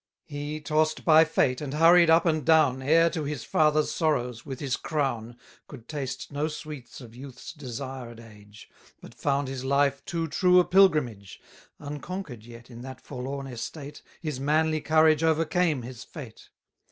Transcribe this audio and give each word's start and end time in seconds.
50 0.29 0.35
He, 0.35 0.59
tost 0.59 1.05
by 1.05 1.23
fate, 1.23 1.61
and 1.61 1.75
hurried 1.75 2.09
up 2.09 2.25
and 2.25 2.43
down, 2.43 2.81
Heir 2.81 3.07
to 3.11 3.23
his 3.23 3.43
father's 3.43 3.91
sorrows, 3.91 4.43
with 4.43 4.59
his 4.59 4.75
crown, 4.75 5.37
Could 5.67 5.87
taste 5.87 6.31
no 6.31 6.47
sweets 6.47 7.01
of 7.01 7.15
youth's 7.15 7.53
desired 7.53 8.19
age, 8.19 8.67
But 8.99 9.13
found 9.13 9.47
his 9.47 9.63
life 9.63 10.03
too 10.05 10.27
true 10.27 10.59
a 10.59 10.65
pilgrimage. 10.65 11.39
Unconquer'd 11.77 12.43
yet 12.45 12.71
in 12.71 12.81
that 12.81 12.99
forlorn 12.99 13.45
estate, 13.45 14.01
His 14.21 14.39
manly 14.39 14.81
courage 14.81 15.21
overcame 15.23 15.83
his 15.83 16.03
fate. 16.03 16.49